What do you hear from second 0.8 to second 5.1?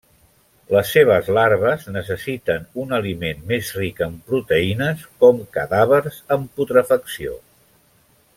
seves larves necessiten un aliment més ric en proteïnes,